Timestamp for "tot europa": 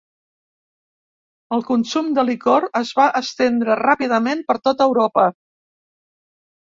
4.69-5.27